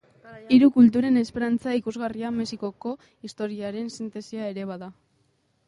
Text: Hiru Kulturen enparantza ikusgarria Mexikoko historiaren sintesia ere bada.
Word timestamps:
Hiru 0.55 0.69
Kulturen 0.77 1.19
enparantza 1.21 1.75
ikusgarria 1.81 2.33
Mexikoko 2.39 2.95
historiaren 3.29 3.95
sintesia 4.01 4.51
ere 4.57 4.69
bada. 4.75 4.93